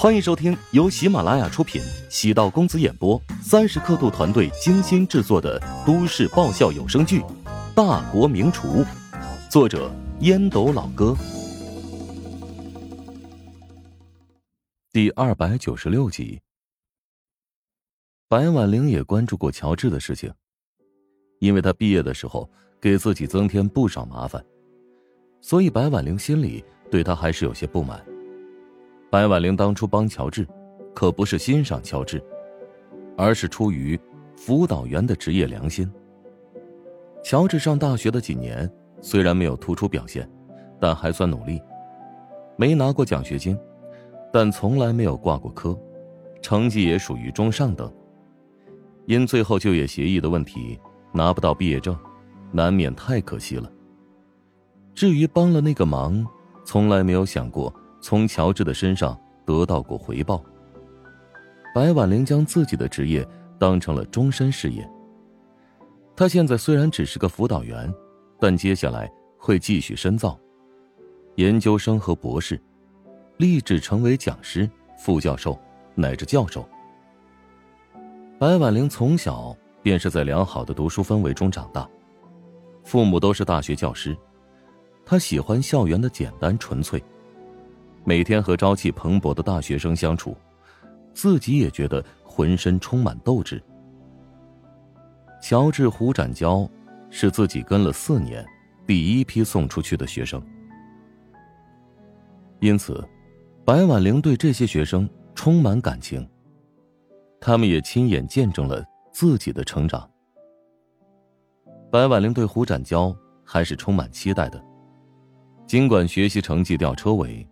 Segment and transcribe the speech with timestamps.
[0.00, 7.18] 欢迎收听由喜马拉雅出品、喜道公子演播、三十刻度团队精心制作的都市爆笑有声剧
[7.74, 8.84] 《大国名厨》，
[9.50, 11.16] 作者烟斗老哥，
[14.92, 16.40] 第二百九十六集。
[18.28, 20.32] 白婉玲也关注过乔治的事情，
[21.40, 22.48] 因为他毕业的时候
[22.80, 24.40] 给自己增添不少麻烦，
[25.40, 28.00] 所以白婉玲心里对他还是有些不满。
[29.10, 30.46] 白婉玲当初帮乔治，
[30.94, 32.22] 可不是欣赏乔治，
[33.16, 33.98] 而是出于
[34.36, 35.90] 辅导员的职业良心。
[37.24, 40.28] 乔治上大学的几年虽然没有突出表现，
[40.78, 41.60] 但还算努力，
[42.56, 43.58] 没拿过奖学金，
[44.32, 45.78] 但从来没有挂过科，
[46.42, 47.90] 成绩也属于中上等。
[49.06, 50.78] 因最后就业协议的问题
[51.12, 51.96] 拿不到毕业证，
[52.52, 53.72] 难免太可惜了。
[54.94, 56.26] 至于帮了那个忙，
[56.64, 57.72] 从来没有想过。
[58.00, 60.42] 从乔治的身上得到过回报。
[61.74, 63.26] 白婉玲将自己的职业
[63.58, 64.88] 当成了终身事业。
[66.16, 67.92] 她现在虽然只是个辅导员，
[68.40, 70.38] 但接下来会继续深造，
[71.36, 72.60] 研究生和博士，
[73.36, 75.56] 立志成为讲师、副教授
[75.94, 76.68] 乃至教授。
[78.38, 81.88] 白婉玲从小便是在良好的读书氛围中长大，
[82.82, 84.16] 父母都是大学教师，
[85.04, 87.02] 她喜欢校园的简单纯粹。
[88.04, 90.36] 每天和朝气蓬勃的大学生相处，
[91.12, 93.62] 自己也觉得浑身充满斗志。
[95.42, 96.68] 乔治胡展娇
[97.10, 98.44] 是自己跟了四年，
[98.86, 100.42] 第一批送出去的学生，
[102.60, 103.06] 因此，
[103.64, 106.26] 白婉玲对这些学生充满感情。
[107.40, 110.10] 他们也亲眼见证了自己的成长。
[111.90, 114.60] 白婉玲对胡展娇还是充满期待的，
[115.66, 117.46] 尽管学习成绩吊车尾。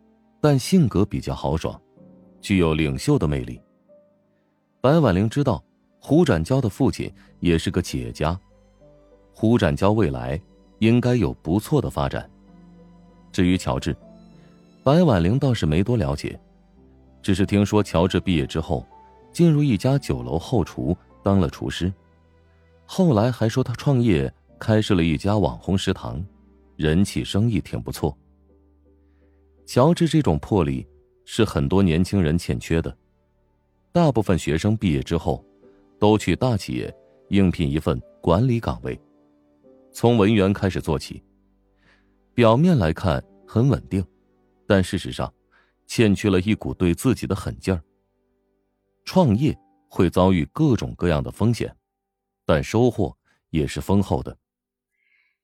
[0.48, 1.77] 但性格比较豪爽，
[2.41, 3.61] 具有领袖的魅力。
[4.80, 5.61] 白婉玲知道，
[5.98, 8.39] 胡展娇的父亲也是个企业家，
[9.35, 10.40] 胡展娇未来
[10.79, 12.30] 应该有不错的发展。
[13.33, 13.96] 至于乔治，
[14.85, 16.39] 白婉玲倒是没多了解，
[17.20, 18.86] 只是听说乔治毕业之后，
[19.33, 21.92] 进入一家酒楼后厨当了厨师，
[22.85, 26.24] 后来还说他创业开设了一家网红食堂，
[26.77, 28.17] 人气生意挺不错。
[29.67, 30.87] 乔治这种魄力
[31.25, 32.97] 是很多年轻人欠缺的。
[33.93, 35.45] 大部分学生毕业之后，
[35.99, 36.95] 都去大企业
[37.31, 38.99] 应聘一份管理岗位，
[39.93, 41.23] 从文员开始做起。
[42.33, 44.05] 表面来看很稳定，
[44.67, 45.33] 但事实上，
[45.87, 47.83] 欠缺了一股对自己的狠劲儿。
[49.05, 49.57] 创业
[49.89, 51.75] 会遭遇各种各样的风险，
[52.45, 53.17] 但收获
[53.51, 54.37] 也是丰厚的。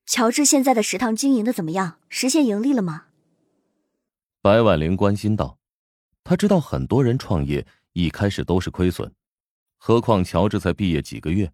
[0.05, 1.99] 乔治现在的食堂经营的怎么样？
[2.09, 3.07] 实现盈利了吗？
[4.43, 5.57] 白婉玲关心道
[6.25, 9.15] ：“他知道很多人创业一开始都是亏损，
[9.79, 11.53] 何况乔治才毕业几个月。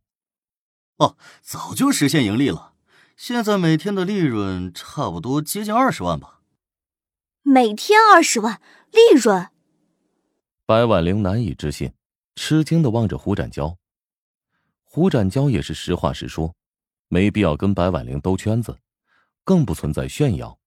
[0.96, 2.72] 哦，早就实现盈利了，
[3.14, 6.40] 现在每天的利润差不多接近二十万吧。
[7.42, 8.58] 每天二十万
[8.90, 9.50] 利润？”
[10.64, 11.92] 白婉玲难以置信，
[12.36, 13.76] 吃惊的望着胡展娇。
[14.82, 16.54] 胡展娇也是实话实说，
[17.08, 18.78] 没必要跟白婉玲兜圈子，
[19.44, 20.58] 更不存在炫耀。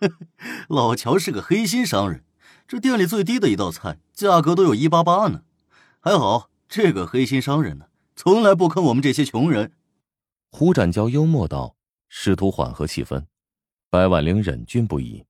[0.68, 2.24] 老乔是个黑心商人，
[2.66, 5.42] 这店里最低的一道菜价格都有一八八呢。
[6.00, 9.72] 还好这个黑心商人呢，从来不坑我们这些穷人。
[10.50, 11.76] 胡展娇幽默道，
[12.08, 13.26] 试图缓和气氛。
[13.90, 15.26] 白婉玲忍俊不已。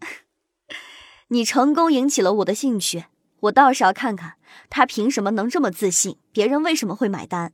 [1.28, 3.04] 你成功引起了我的兴趣，
[3.40, 7.52] 我倒是要看看他凭什么能这么自信，别人为什么会买单。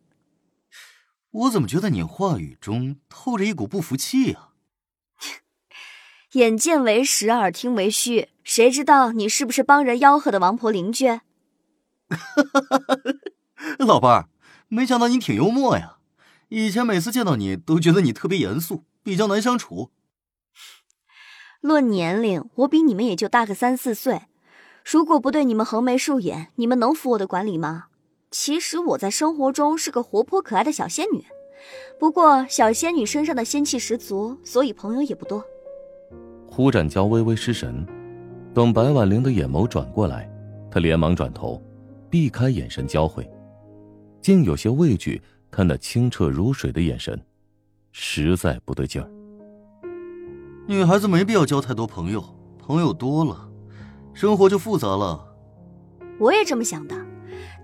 [1.30, 4.50] 我怎么觉得你话语中透着一股不服气呀？
[6.34, 11.20] 眼见为实，耳听为虚，谁知道你是不是帮人吆喝的王婆邻居？
[13.78, 14.28] 老伴儿，
[14.66, 15.98] 没想到你挺幽默呀！
[16.48, 19.90] 以前每次见到你都觉得你特别严肃，比较难相处。
[21.60, 24.22] 论年龄，我比你们也就大个三四岁。
[24.84, 27.84] 如果不对你们横眉竖眼，你们能服我的管理吗？
[28.32, 31.24] 其实我在生活中是个活泼可爱的小仙女，
[32.00, 35.44] 不过小仙女身上的仙气十足，所以朋友也不多。
[36.56, 37.84] 胡展娇微微失神，
[38.54, 40.30] 等白婉玲的眼眸转过来，
[40.70, 41.60] 她连忙转头，
[42.08, 43.28] 避开眼神交汇，
[44.22, 45.20] 竟有些畏惧
[45.50, 47.20] 他那清澈如水的眼神，
[47.90, 49.10] 实在不对劲儿。
[50.68, 52.24] 女孩子没必要交太多朋友，
[52.56, 53.50] 朋友多了，
[54.12, 55.26] 生活就复杂了。
[56.20, 56.94] 我也这么想的，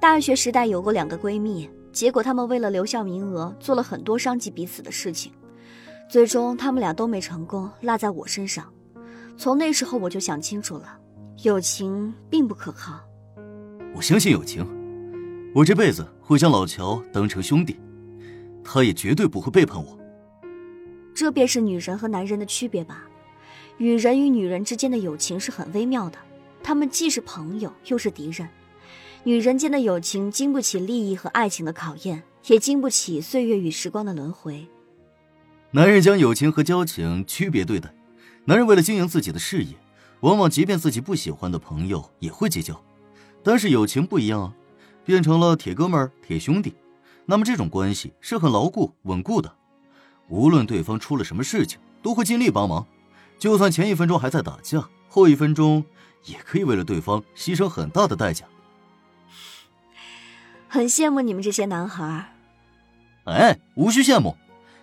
[0.00, 5.30] 大学时代有过两个闺蜜，结果她们为了留校名额，做了很多伤及彼此的事情，
[6.10, 8.64] 最终她们俩都没成功，落在我身上。
[9.40, 10.98] 从那时候我就想清楚了，
[11.44, 13.00] 友情并不可靠。
[13.94, 14.68] 我相信友情，
[15.54, 17.80] 我这辈子会将老乔当成兄弟，
[18.62, 19.98] 他也绝对不会背叛我。
[21.14, 23.08] 这便是女人和男人的区别吧。
[23.78, 26.18] 女人与女人之间的友情是很微妙的，
[26.62, 28.46] 她们既是朋友，又是敌人。
[29.24, 34.66] 女人间的友情经不起利益和爱情的考验，也经不起岁月与时光的轮回。
[35.70, 37.90] 男人将友情和交情区别对待，
[38.50, 39.76] 男人为了经营自己的事业，
[40.22, 42.82] 往往即便自己不喜欢的朋友也会结交。
[43.44, 44.52] 但是友情不一样啊，
[45.04, 46.74] 变成了铁哥们儿、铁兄弟，
[47.26, 49.54] 那么这种关系是很牢固、稳固的。
[50.26, 52.84] 无论对方出了什么事情，都会尽力帮忙。
[53.38, 55.84] 就算前一分钟还在打架，后一分钟
[56.24, 58.44] 也可以为了对方牺牲很大的代价。
[60.66, 62.34] 很羡慕你们这些男孩。
[63.26, 64.36] 哎，无需羡慕，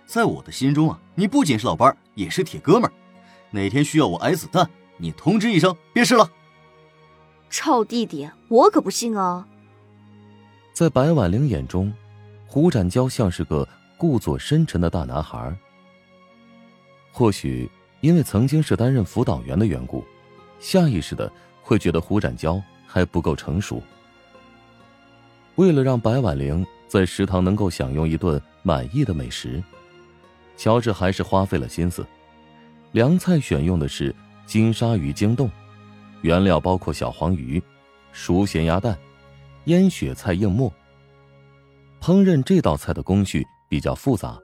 [0.05, 2.93] 在我的心中啊，你不仅是老班，也是铁哥们儿。
[3.51, 6.29] 哪天需要我挨子弹，你通知一声便是了。
[7.49, 9.45] 臭弟弟，我可不信哦。
[10.73, 11.93] 在白婉玲眼中，
[12.45, 13.67] 胡展娇像是个
[13.97, 15.55] 故作深沉的大男孩。
[17.11, 17.69] 或许
[18.01, 20.05] 因为曾经是担任辅导员的缘故，
[20.59, 21.31] 下意识的
[21.63, 23.81] 会觉得胡展娇还不够成熟。
[25.55, 29.63] 为了让白婉玲在食堂能够享用一顿满意的美食，
[30.55, 32.05] 乔治还是花费了心思。
[32.91, 35.49] 凉菜选用的是金鲨鱼精冻。
[36.21, 37.61] 原料包括小黄鱼、
[38.11, 38.97] 熟咸鸭蛋、
[39.65, 40.71] 腌雪菜硬末。
[42.01, 44.39] 烹饪这道菜的工序比较复杂，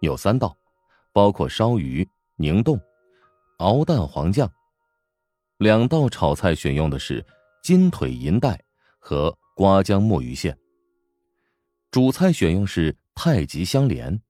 [0.00, 0.56] 有三道，
[1.12, 2.80] 包括烧鱼、凝冻、
[3.58, 4.50] 熬蛋黄酱。
[5.58, 7.24] 两道炒菜选用的是
[7.62, 8.60] 金腿银带
[8.98, 10.56] 和瓜浆墨鱼馅。
[11.92, 14.20] 主菜选用是太极香莲。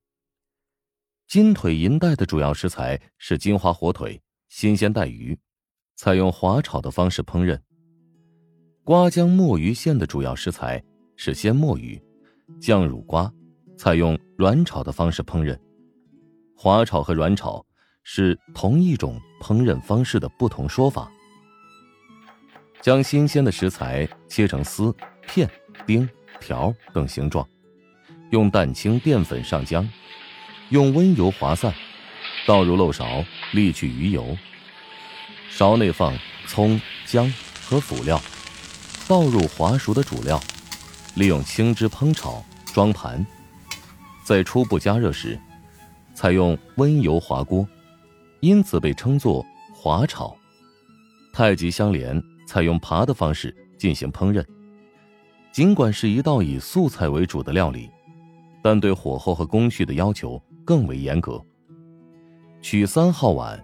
[1.26, 5.36] 金腿银带的主要食材是金华火腿、新鲜带鱼。
[5.96, 7.56] 采用滑炒的方式烹饪。
[8.82, 10.82] 瓜浆墨鱼馅的主要食材
[11.16, 12.00] 是鲜墨鱼、
[12.60, 13.32] 酱乳瓜，
[13.78, 15.56] 采用软炒的方式烹饪。
[16.56, 17.64] 滑炒和软炒
[18.02, 21.08] 是同一种烹饪方式的不同说法。
[22.82, 25.48] 将新鲜的食材切成丝、片、
[25.86, 26.08] 丁、
[26.40, 27.48] 条等形状，
[28.30, 29.88] 用蛋清淀粉上浆，
[30.70, 31.72] 用温油滑散，
[32.46, 34.36] 倒入漏勺沥去鱼油。
[35.50, 36.16] 勺内放
[36.46, 37.32] 葱、姜
[37.62, 38.20] 和辅料，
[39.06, 40.40] 倒入滑熟的主料，
[41.14, 43.24] 利用青汁烹炒，装盘。
[44.24, 45.38] 在初步加热时，
[46.14, 47.68] 采用温油滑锅，
[48.40, 49.44] 因此被称作
[49.74, 50.34] 滑炒。
[51.32, 54.44] 太极相连采用爬的方式进行烹饪。
[55.52, 57.88] 尽管是一道以素菜为主的料理，
[58.62, 61.40] 但对火候和工序的要求更为严格。
[62.60, 63.62] 取三号碗，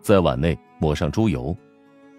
[0.00, 0.58] 在碗内。
[0.80, 1.52] 抹上猪油，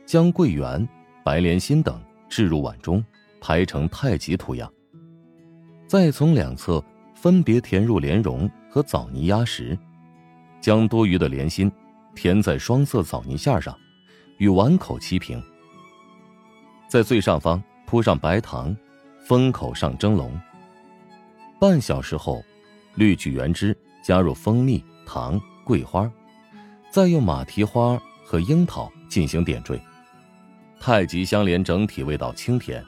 [0.05, 0.85] 将桂圆、
[1.23, 1.97] 白莲心等
[2.27, 3.01] 置入碗中，
[3.39, 4.69] 排成太极图样。
[5.87, 6.83] 再从两侧
[7.15, 9.79] 分别填入莲蓉和枣泥压实，
[10.59, 11.71] 将多余的莲心
[12.13, 13.73] 填在双色枣泥馅上，
[14.39, 15.41] 与碗口齐平。
[16.89, 18.75] 在最上方铺上白糖，
[19.23, 20.37] 封口上蒸笼。
[21.61, 22.43] 半小时后，
[22.95, 23.73] 滤去原汁，
[24.03, 26.11] 加入蜂蜜、糖、桂花，
[26.91, 28.01] 再用马蹄花。
[28.23, 29.81] 和樱桃进行点缀，
[30.79, 32.85] 太极香莲整体味道清甜，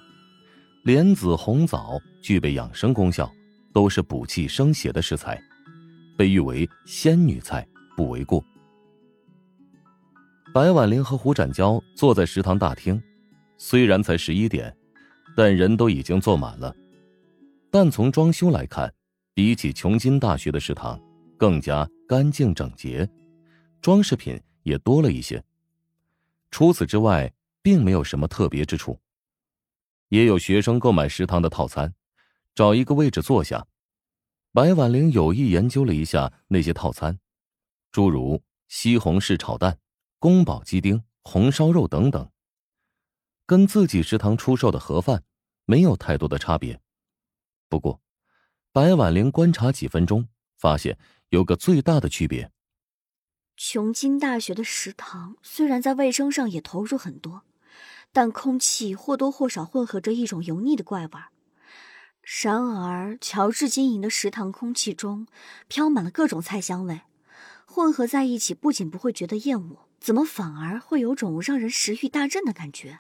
[0.84, 3.28] 莲子、红枣具备养生功效，
[3.74, 5.42] 都是补气生血的食材，
[6.16, 8.46] 被誉为仙女菜不为过。
[10.54, 13.02] 白婉玲和胡展娇坐在食堂大厅，
[13.58, 14.72] 虽然才十一点，
[15.36, 16.72] 但人都已经坐满了。
[17.72, 18.94] 但从装修来看，
[19.34, 21.00] 比起琼金大学的食堂，
[21.38, 23.10] 更加干净整洁，
[23.82, 24.42] 装饰品。
[24.64, 25.44] 也多了一些。
[26.52, 27.34] 除此之外，
[27.64, 29.00] 并没有什么特别之处。
[30.10, 31.92] 也有学生购买食堂的套餐，
[32.54, 33.66] 找一个位置坐下。
[34.52, 37.18] 白婉玲有意研究了一下那些套餐，
[37.92, 39.80] 诸如西红柿炒蛋、
[40.20, 42.30] 宫保鸡丁、红烧肉等等，
[43.48, 45.24] 跟自己食堂出售的盒饭
[45.66, 46.80] 没有太多的差别。
[47.68, 48.00] 不过，
[48.74, 50.98] 白婉玲观察几分钟，发现
[51.28, 52.52] 有个最大的区别。
[53.58, 57.44] 琼金大学的食堂虽然在卫生上也投入很多，
[58.14, 61.26] 但空气或多或少混合着一种油腻的怪味儿。
[62.42, 65.28] 然而，乔治经营的食堂空气中
[65.68, 67.02] 飘满了各种菜香味，
[67.66, 73.00] 混合在一起，不仅不会觉得厌恶，怎么反而会有种让人食欲大振的感觉？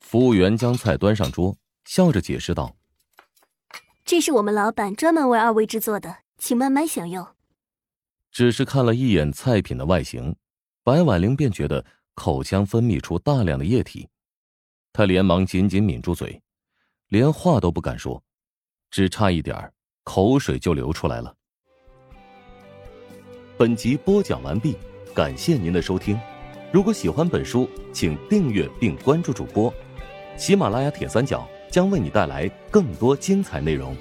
[0.00, 2.76] 服务员将菜端上桌，笑着解释道
[4.04, 7.26] ：“这是我们老板专门为二位制作的，请慢慢享用。”
[8.30, 10.36] 只是看了一眼菜品的外形，
[10.82, 11.84] 白婉玲便觉得
[12.14, 14.08] 口腔分泌出大量的液体，
[14.92, 16.42] 她连忙紧紧抿住嘴，
[17.08, 18.22] 连话都不敢说，
[18.90, 21.34] 只差一点口水就流出来了。
[23.56, 24.76] 本集播讲完毕，
[25.14, 26.18] 感谢您的收听。
[26.70, 29.72] 如果喜欢本书，请订阅并关注主播。
[30.36, 33.96] 喜马拉雅铁三角将为你带来更多精彩内容。